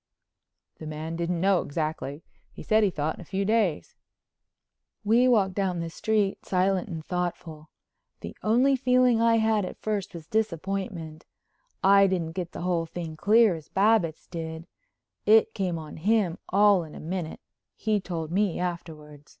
"The 0.79 0.87
man 0.87 1.15
didn't 1.15 1.39
know 1.39 1.61
exactly. 1.61 2.23
He 2.51 2.63
said 2.63 2.83
he 2.83 2.89
thought 2.89 3.13
in 3.13 3.21
a 3.21 3.23
few 3.23 3.45
days." 3.45 3.93
We 5.03 5.27
walked 5.27 5.53
down 5.53 5.79
the 5.79 5.91
street 5.91 6.43
silent 6.43 6.89
and 6.89 7.05
thoughtful. 7.05 7.69
The 8.21 8.35
only 8.41 8.75
feeling 8.75 9.21
I 9.21 9.35
had 9.37 9.63
at 9.63 9.77
first 9.79 10.15
was 10.15 10.25
disappointment. 10.25 11.27
I 11.83 12.07
didn't 12.07 12.31
get 12.31 12.51
the 12.51 12.61
whole 12.61 12.87
thing 12.87 13.15
clear 13.15 13.53
as 13.53 13.69
Babbitts 13.69 14.25
did. 14.25 14.65
It 15.27 15.53
came 15.53 15.77
on 15.77 15.97
him 15.97 16.39
all 16.49 16.83
in 16.83 16.95
a 16.95 16.99
minute, 16.99 17.39
he 17.75 17.99
told 17.99 18.31
me 18.31 18.59
afterward. 18.59 19.29